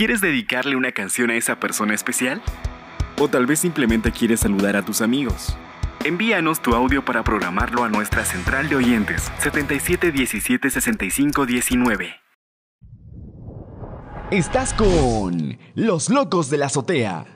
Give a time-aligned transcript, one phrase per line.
[0.00, 2.40] ¿Quieres dedicarle una canción a esa persona especial?
[3.18, 5.58] O tal vez simplemente quieres saludar a tus amigos.
[6.04, 12.14] Envíanos tu audio para programarlo a nuestra central de oyentes 77176519.
[14.30, 17.26] Estás con Los Locos de la Azotea.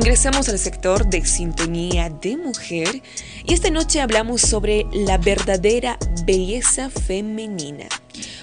[0.00, 3.02] Ingresamos al sector de sintonía de mujer
[3.44, 7.84] y esta noche hablamos sobre la verdadera belleza femenina.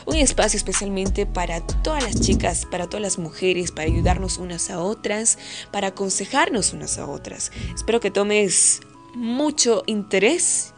[0.06, 4.80] Un espacio especialmente para todas las chicas, para todas las mujeres, para ayudarnos unas a
[4.80, 5.40] otras,
[5.72, 7.52] para aconsejarnos unas a otras.
[7.74, 8.82] Espero que tomes
[9.16, 10.76] mucho interés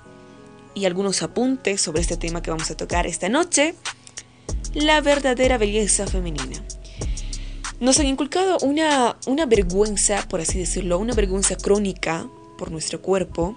[0.75, 3.75] y algunos apuntes sobre este tema que vamos a tocar esta noche,
[4.73, 6.63] la verdadera belleza femenina.
[7.79, 13.55] Nos han inculcado una, una vergüenza, por así decirlo, una vergüenza crónica por nuestro cuerpo.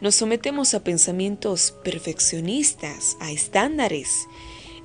[0.00, 4.26] Nos sometemos a pensamientos perfeccionistas, a estándares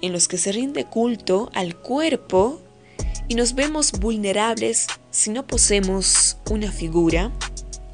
[0.01, 2.61] en los que se rinde culto al cuerpo
[3.27, 7.31] y nos vemos vulnerables si no poseemos una figura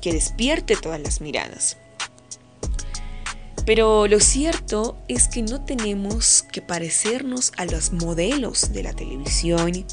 [0.02, 1.78] que despierte todas las miradas.
[3.66, 9.86] Pero lo cierto es que no tenemos que parecernos a los modelos de la televisión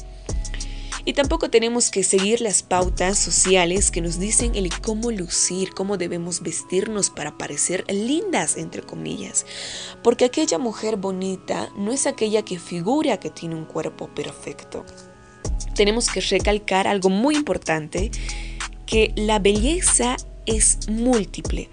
[1.05, 5.97] y tampoco tenemos que seguir las pautas sociales que nos dicen el cómo lucir, cómo
[5.97, 9.45] debemos vestirnos para parecer lindas, entre comillas.
[10.03, 14.83] Porque aquella mujer bonita no es aquella que figura que tiene un cuerpo perfecto.
[15.75, 18.09] Tenemos que recalcar algo muy importante
[18.87, 20.17] que la belleza
[20.47, 21.69] es múltiple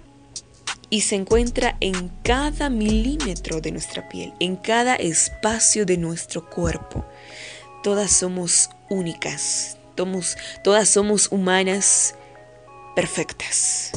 [0.89, 7.03] y se encuentra en cada milímetro de nuestra piel, en cada espacio de nuestro cuerpo.
[7.83, 9.77] Todas somos únicas,
[10.63, 12.15] todas somos humanas
[12.95, 13.91] perfectas.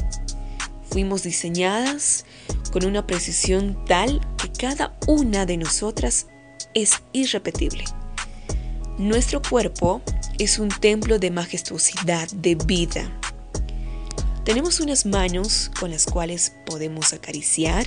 [0.90, 2.24] Fuimos diseñadas
[2.72, 6.26] con una precisión tal que cada una de nosotras
[6.74, 7.84] es irrepetible.
[8.98, 10.02] Nuestro cuerpo
[10.40, 13.08] es un templo de majestuosidad, de vida.
[14.44, 17.86] Tenemos unas manos con las cuales podemos acariciar,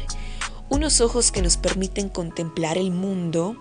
[0.70, 3.58] unos ojos que nos permiten contemplar el mundo,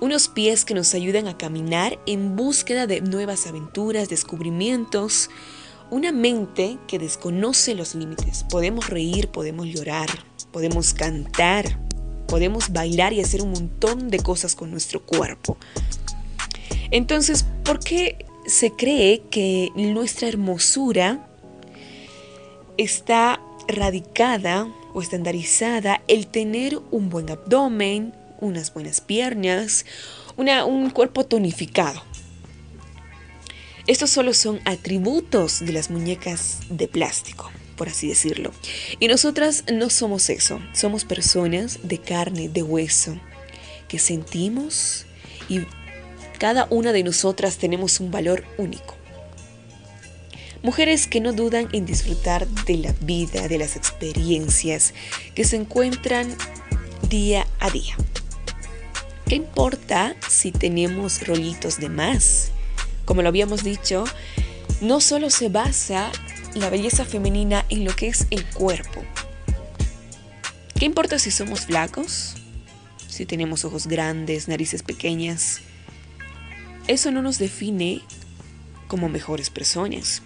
[0.00, 5.30] unos pies que nos ayudan a caminar en búsqueda de nuevas aventuras, descubrimientos,
[5.90, 8.44] una mente que desconoce los límites.
[8.50, 10.08] Podemos reír, podemos llorar,
[10.52, 11.78] podemos cantar,
[12.26, 15.56] podemos bailar y hacer un montón de cosas con nuestro cuerpo.
[16.90, 21.28] Entonces, ¿por qué se cree que nuestra hermosura
[22.76, 29.84] está radicada o estandarizada el tener un buen abdomen, unas buenas piernas,
[30.36, 32.02] un cuerpo tonificado?
[33.86, 38.52] Estos solo son atributos de las muñecas de plástico, por así decirlo.
[38.98, 43.16] Y nosotras no somos eso, somos personas de carne, de hueso,
[43.86, 45.06] que sentimos
[45.48, 45.60] y
[46.38, 48.96] cada una de nosotras tenemos un valor único.
[50.62, 54.94] Mujeres que no dudan en disfrutar de la vida, de las experiencias
[55.36, 56.34] que se encuentran
[57.08, 57.96] día a día.
[59.28, 62.52] ¿Qué importa si tenemos rollitos de más?
[63.04, 64.04] Como lo habíamos dicho,
[64.80, 66.12] no solo se basa
[66.54, 69.02] la belleza femenina en lo que es el cuerpo.
[70.78, 72.36] ¿Qué importa si somos flacos?
[73.08, 75.60] Si tenemos ojos grandes, narices pequeñas,
[76.86, 78.02] eso no nos define
[78.86, 80.22] como mejores personas.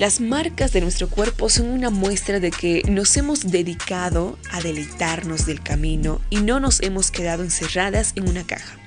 [0.00, 5.44] Las marcas de nuestro cuerpo son una muestra de que nos hemos dedicado a deleitarnos
[5.44, 8.78] del camino y no nos hemos quedado encerradas en una caja,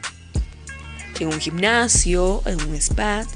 [1.19, 3.27] en un gimnasio, en un spa.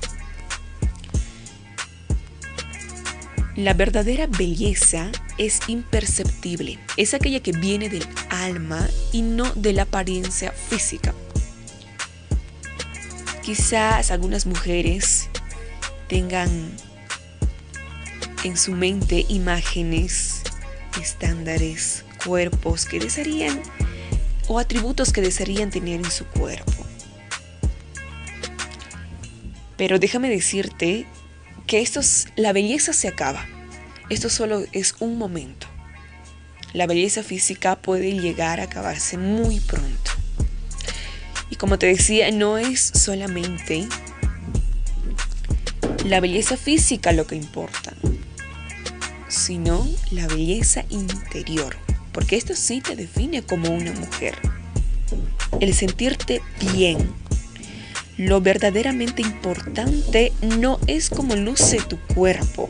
[3.56, 9.84] La verdadera belleza es imperceptible, es aquella que viene del alma y no de la
[9.84, 11.14] apariencia física.
[13.44, 15.30] Quizás algunas mujeres
[16.08, 16.72] tengan
[18.44, 20.42] en su mente imágenes,
[21.02, 23.62] estándares, cuerpos que desearían
[24.48, 26.72] o atributos que desearían tener en su cuerpo.
[29.78, 31.06] Pero déjame decirte
[31.68, 32.02] que esto
[32.36, 33.46] la belleza se acaba.
[34.10, 35.68] Esto solo es un momento.
[36.74, 40.12] La belleza física puede llegar a acabarse muy pronto.
[41.50, 43.88] Y como te decía, no es solamente
[46.06, 47.94] la belleza física lo que importa,
[49.28, 51.76] sino la belleza interior,
[52.12, 54.36] porque esto sí te define como una mujer.
[55.60, 56.42] El sentirte
[56.74, 56.98] bien.
[58.18, 62.70] Lo verdaderamente importante no es cómo luce tu cuerpo,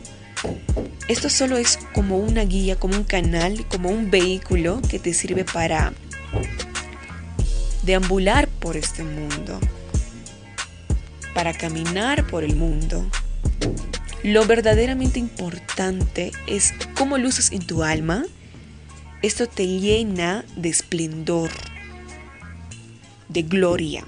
[1.08, 5.44] Esto solo es como una guía, como un canal, como un vehículo que te sirve
[5.46, 5.94] para
[7.82, 9.58] deambular por este mundo,
[11.32, 13.06] para caminar por el mundo.
[14.24, 18.24] Lo verdaderamente importante es cómo luces en tu alma.
[19.22, 21.50] Esto te llena de esplendor,
[23.28, 24.04] de gloria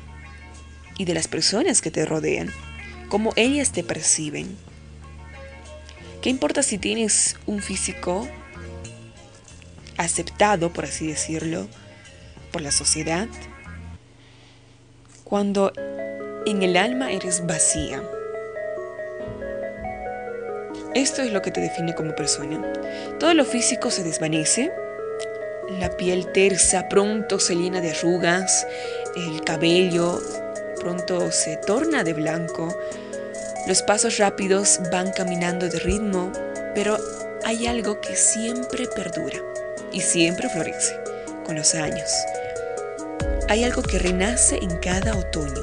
[0.98, 2.50] y de las personas que te rodean,
[3.08, 4.56] cómo ellas te perciben.
[6.22, 8.28] ¿Qué importa si tienes un físico
[9.96, 11.68] aceptado, por así decirlo,
[12.50, 13.28] por la sociedad?
[15.22, 15.72] Cuando
[16.46, 18.02] en el alma eres vacía.
[20.94, 22.60] Esto es lo que te define como persona.
[23.18, 24.72] Todo lo físico se desvanece,
[25.78, 28.66] la piel tersa pronto se llena de arrugas,
[29.14, 30.20] el cabello
[30.80, 32.76] pronto se torna de blanco,
[33.68, 36.32] los pasos rápidos van caminando de ritmo,
[36.74, 36.98] pero
[37.44, 39.38] hay algo que siempre perdura
[39.92, 40.98] y siempre florece
[41.44, 42.10] con los años.
[43.48, 45.62] Hay algo que renace en cada otoño.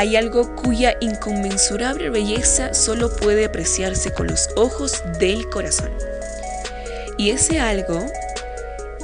[0.00, 5.90] Hay algo cuya inconmensurable belleza solo puede apreciarse con los ojos del corazón.
[7.18, 8.06] Y ese algo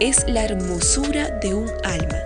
[0.00, 2.19] es la hermosura de un alma,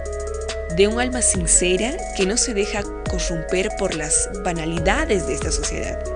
[0.76, 6.09] de un alma sincera que no se deja corromper por las banalidades de esta sociedad.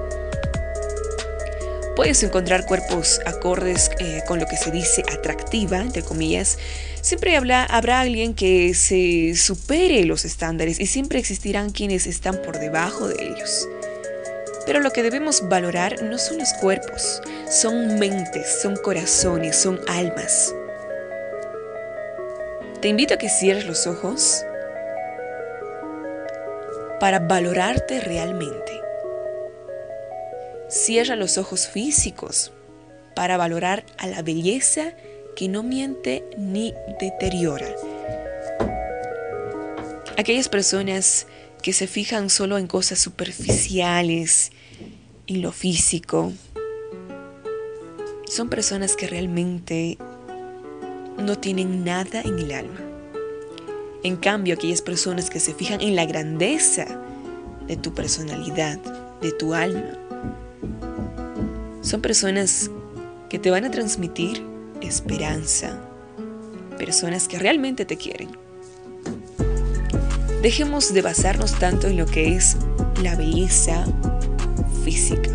[1.97, 6.59] Puedes encontrar cuerpos acordes eh, con lo que se dice atractiva, entre comillas.
[7.01, 12.59] Siempre habrá, habrá alguien que se supere los estándares y siempre existirán quienes están por
[12.59, 13.69] debajo de ellos.
[14.67, 20.53] Pero lo que debemos valorar no son los cuerpos, son mentes, son corazones, son almas.
[22.81, 24.45] Te invito a que cierres los ojos
[26.99, 28.84] para valorarte realmente.
[30.69, 32.53] Cierra los ojos físicos
[33.15, 34.95] para valorar a la belleza
[35.37, 37.69] que no miente ni deteriora.
[40.17, 41.27] Aquellas personas
[41.63, 44.53] que se fijan solo en cosas superficiales,
[45.27, 46.33] en lo físico,
[48.29, 49.99] son personas que realmente
[51.19, 52.81] no tienen nada en el alma.
[54.03, 56.87] En cambio, aquellas personas que se fijan en la grandeza
[57.67, 58.79] de tu personalidad,
[59.21, 59.99] de tu alma,
[61.85, 62.71] son personas
[63.29, 64.43] que te van a transmitir
[64.81, 65.79] esperanza,
[66.79, 68.31] personas que realmente te quieren.
[70.43, 72.57] Dejemos de basarnos tanto en lo que es
[73.03, 73.85] la belleza
[74.83, 75.31] física.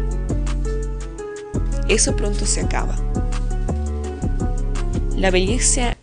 [1.88, 2.96] Eso pronto se acaba.
[5.16, 5.98] La belleza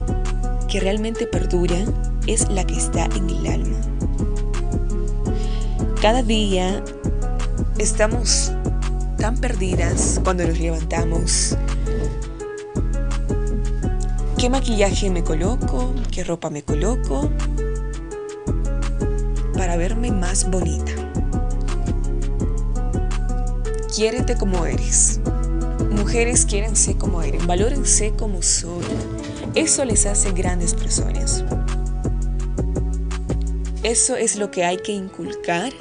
[0.69, 1.76] que realmente perdura
[2.26, 3.76] es la que está en el alma.
[6.00, 6.84] Cada día
[7.78, 8.52] estamos
[9.16, 11.56] tan perdidas cuando nos levantamos.
[14.38, 15.94] ¿Qué maquillaje me coloco?
[16.10, 17.30] ¿Qué ropa me coloco?
[19.56, 20.92] Para verme más bonita.
[23.94, 25.20] Quiérete como eres.
[25.90, 28.80] Mujeres quiérense como eres, valórense como son.
[29.54, 31.44] Eso les hace grandes personas.
[33.82, 35.72] Eso es lo que hay que inculcar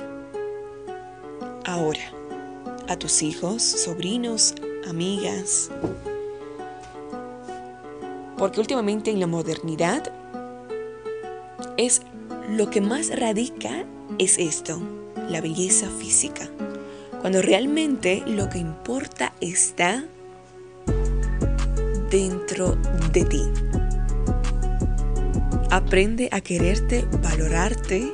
[2.98, 4.56] tus hijos, sobrinos,
[4.88, 5.70] amigas.
[8.38, 10.14] Porque últimamente en la modernidad
[11.78, 12.02] es
[12.50, 13.86] lo que más radica
[14.20, 14.80] es esto,
[15.30, 16.48] la belleza física.
[17.22, 20.06] Cuando realmente lo que importa está
[22.10, 22.76] dentro
[23.12, 23.42] de ti.
[25.72, 28.14] Aprende a quererte, valorarte.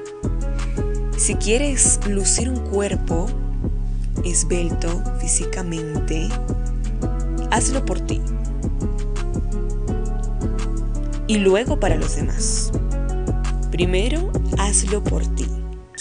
[1.18, 3.28] Si quieres lucir un cuerpo
[4.32, 6.30] esbelto físicamente,
[7.52, 8.22] hazlo por ti.
[11.28, 12.72] Y luego para los demás.
[13.72, 15.46] Primero, hazlo por ti.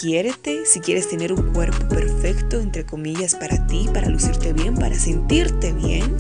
[0.00, 4.94] Quiérete si quieres tener un cuerpo perfecto, entre comillas, para ti, para lucirte bien, para
[4.94, 6.16] sentirte bien.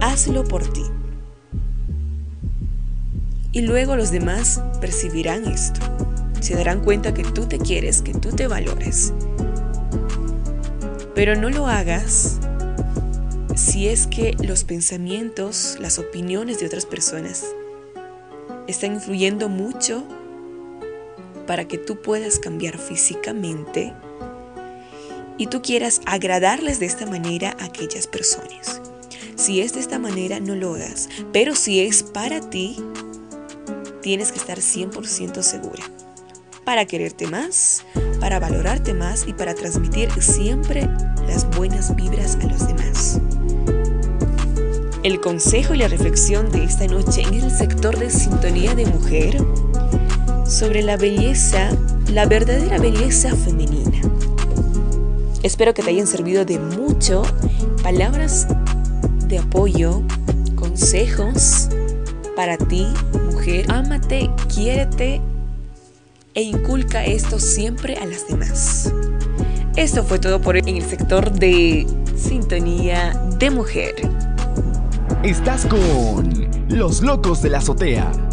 [0.00, 0.82] Hazlo por ti.
[3.52, 5.80] Y luego los demás percibirán esto.
[6.40, 9.14] Se darán cuenta que tú te quieres, que tú te valores.
[11.16, 12.38] Pero no lo hagas
[13.56, 17.46] si es que los pensamientos, las opiniones de otras personas
[18.68, 20.04] están influyendo mucho
[21.46, 23.94] para que tú puedas cambiar físicamente
[25.38, 28.82] y tú quieras agradarles de esta manera a aquellas personas.
[29.36, 31.08] Si es de esta manera, no lo hagas.
[31.32, 32.76] Pero si es para ti,
[34.02, 35.84] tienes que estar 100% segura.
[36.66, 37.84] Para quererte más,
[38.18, 40.90] para valorarte más y para transmitir siempre
[41.24, 43.20] las buenas vibras a los demás.
[45.04, 49.38] El consejo y la reflexión de esta noche en el sector de sintonía de mujer
[50.44, 51.70] sobre la belleza,
[52.12, 54.00] la verdadera belleza femenina.
[55.44, 57.22] Espero que te hayan servido de mucho
[57.84, 58.48] palabras
[59.28, 60.02] de apoyo,
[60.56, 61.68] consejos
[62.34, 62.88] para ti,
[63.30, 63.70] mujer.
[63.70, 65.22] Ámate, quiérete
[66.36, 68.92] e inculca esto siempre a las demás.
[69.74, 73.94] Esto fue todo por en el sector de sintonía de mujer.
[75.22, 78.25] Estás con Los Locos de la Azotea.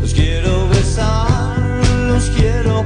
[0.00, 1.58] Los quiero besar,
[2.08, 2.82] los quiero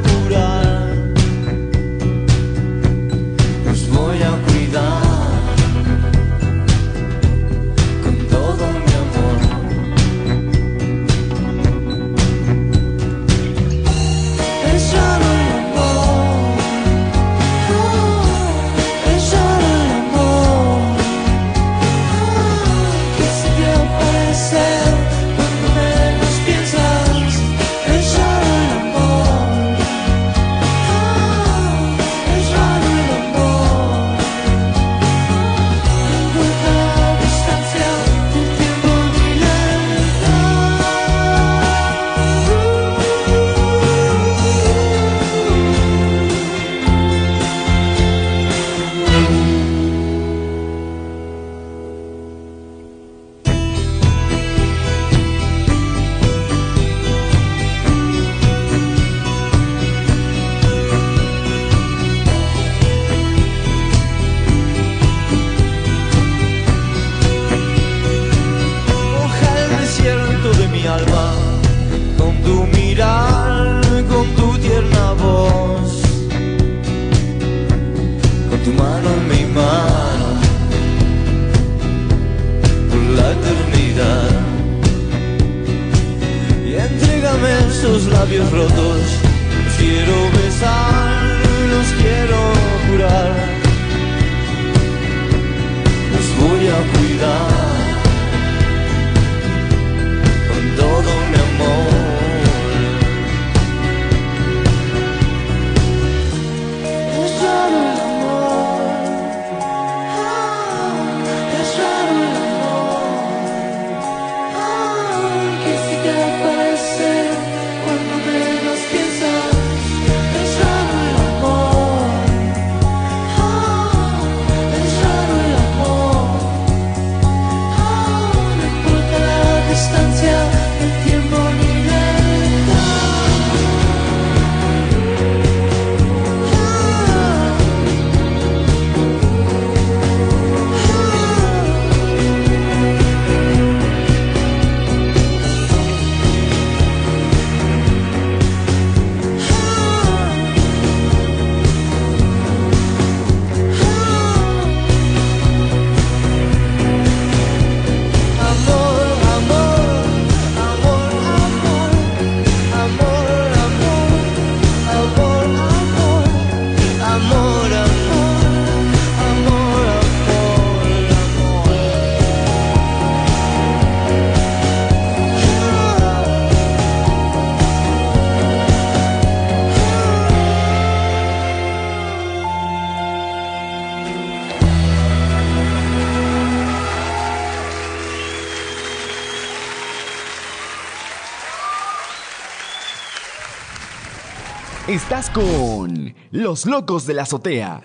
[194.89, 197.83] Estás con Los Locos de la Azotea.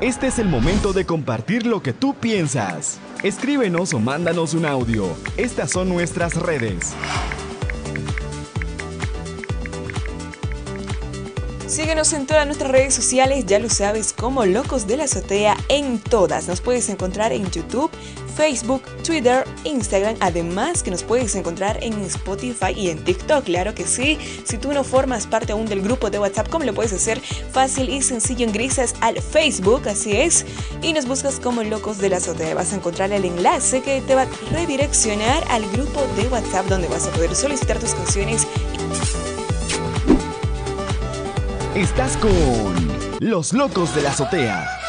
[0.00, 3.00] Este es el momento de compartir lo que tú piensas.
[3.24, 5.16] Escríbenos o mándanos un audio.
[5.36, 6.94] Estas son nuestras redes.
[11.66, 15.98] Síguenos en todas nuestras redes sociales, ya lo sabes, como Locos de la Azotea en
[15.98, 16.46] todas.
[16.46, 17.90] Nos puedes encontrar en YouTube,
[18.36, 23.84] Facebook, Twitter, Instagram, además que nos puedes encontrar en Spotify y en TikTok, claro que
[23.84, 24.18] sí.
[24.44, 27.20] Si tú no formas parte aún del grupo de WhatsApp, ¿cómo lo puedes hacer?
[27.20, 30.44] Fácil y sencillo, ingresas al Facebook, así es,
[30.82, 32.54] y nos buscas como Locos de la Azotea.
[32.54, 36.88] Vas a encontrar el enlace que te va a redireccionar al grupo de WhatsApp donde
[36.88, 38.46] vas a poder solicitar tus canciones.
[41.74, 42.30] Estás con
[43.20, 44.81] Los Locos de la Azotea.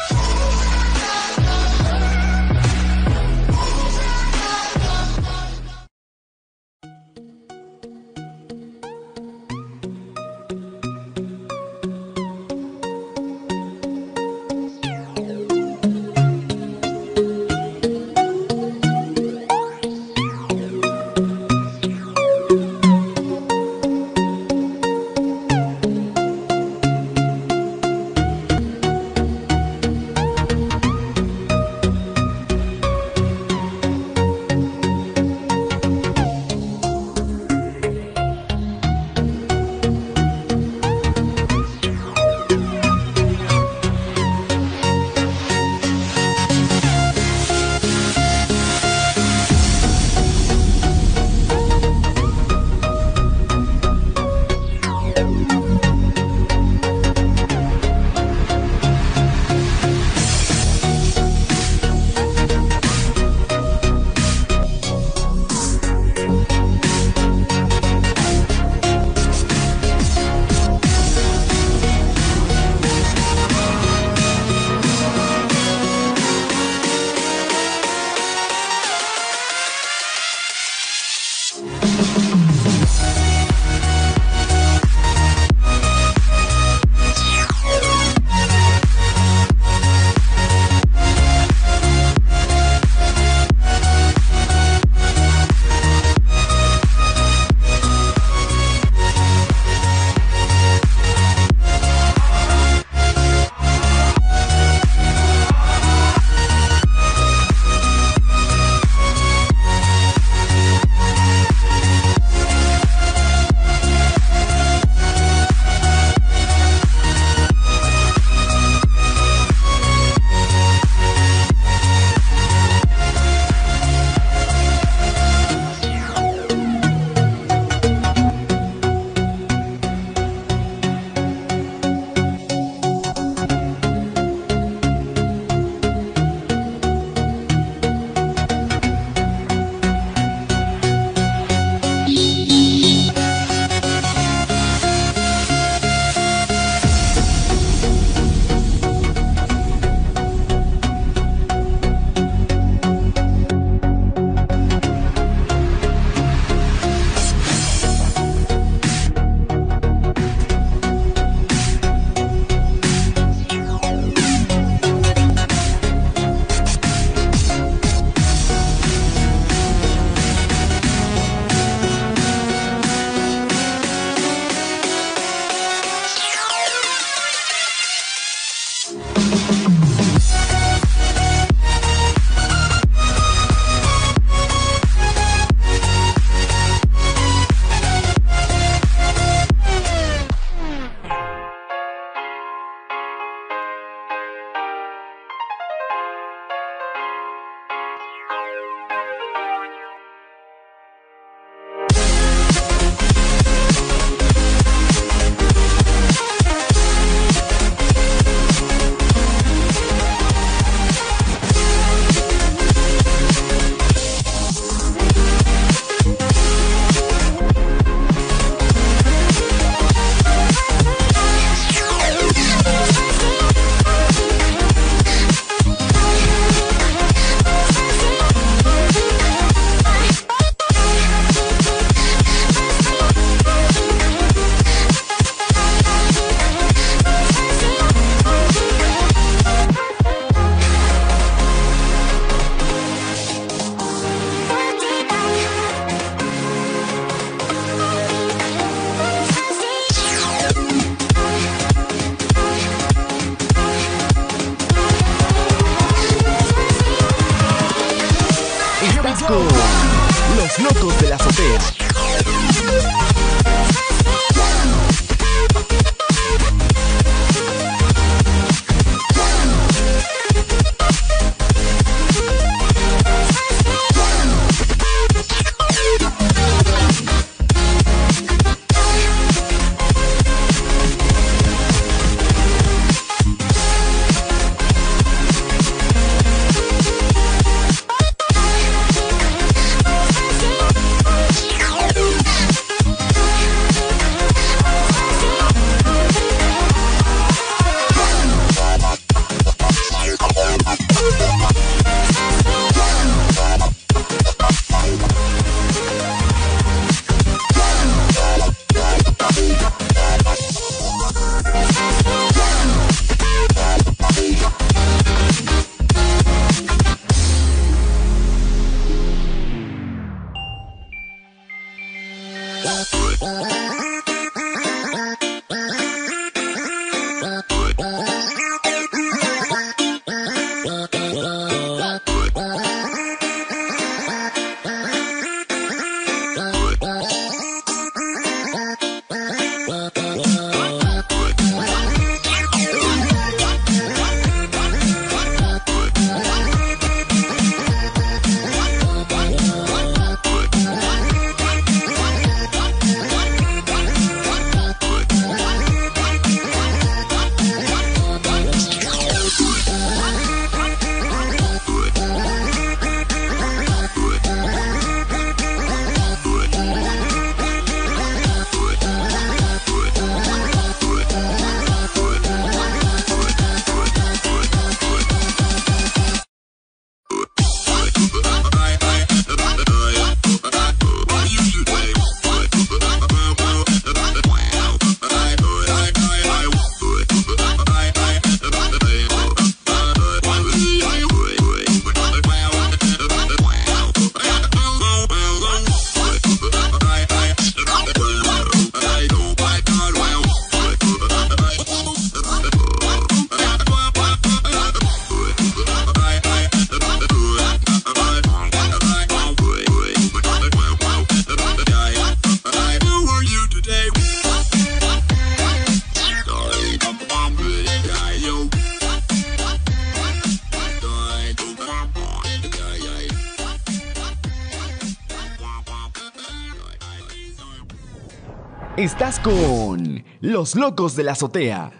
[429.22, 431.72] Con Los Locos de la Azotea.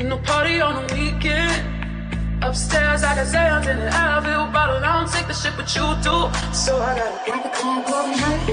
[0.00, 2.42] You know, party on the weekend.
[2.42, 4.78] Upstairs, I got Zans in the Advil bottle.
[4.78, 6.32] I don't take the shit, but you do.
[6.54, 8.50] So I gotta Got the club going hard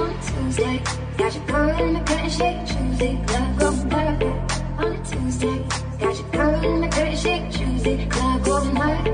[0.00, 0.82] on Tuesday.
[1.18, 3.20] Got your girl in the curtain shake Tuesday.
[3.26, 4.22] Club going hard
[4.78, 5.58] on Tuesday.
[6.00, 8.06] Got your girl in the curtain shake Tuesday.
[8.08, 9.08] Club going hard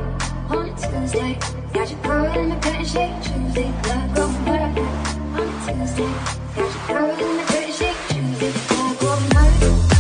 [0.55, 1.39] on a Tuesday.
[1.73, 3.73] Got your girl in the curtain shake Tuesday.
[3.83, 6.13] Club going hard on a Tuesday.
[6.55, 8.53] Got your girl in the curtain shake Tuesday.
[8.69, 9.94] Club